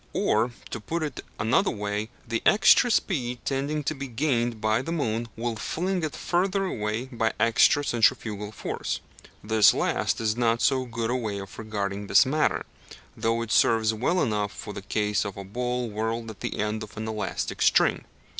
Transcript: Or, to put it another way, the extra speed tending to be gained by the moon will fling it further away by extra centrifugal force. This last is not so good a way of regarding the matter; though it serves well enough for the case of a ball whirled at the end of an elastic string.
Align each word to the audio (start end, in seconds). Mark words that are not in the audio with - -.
Or, 0.13 0.49
to 0.71 0.79
put 0.79 1.03
it 1.03 1.23
another 1.37 1.69
way, 1.69 2.09
the 2.27 2.41
extra 2.43 2.89
speed 2.89 3.37
tending 3.45 3.83
to 3.83 3.93
be 3.93 4.07
gained 4.07 4.59
by 4.59 4.81
the 4.81 4.91
moon 4.91 5.27
will 5.37 5.55
fling 5.55 6.01
it 6.03 6.15
further 6.15 6.65
away 6.65 7.05
by 7.05 7.33
extra 7.39 7.83
centrifugal 7.83 8.51
force. 8.51 8.99
This 9.43 9.75
last 9.75 10.19
is 10.19 10.35
not 10.35 10.59
so 10.59 10.85
good 10.85 11.11
a 11.11 11.15
way 11.15 11.37
of 11.37 11.55
regarding 11.59 12.07
the 12.07 12.19
matter; 12.27 12.65
though 13.15 13.43
it 13.43 13.51
serves 13.51 13.93
well 13.93 14.23
enough 14.23 14.51
for 14.51 14.73
the 14.73 14.81
case 14.81 15.23
of 15.23 15.37
a 15.37 15.43
ball 15.43 15.87
whirled 15.87 16.31
at 16.31 16.39
the 16.39 16.57
end 16.57 16.81
of 16.81 16.97
an 16.97 17.07
elastic 17.07 17.61
string. 17.61 18.03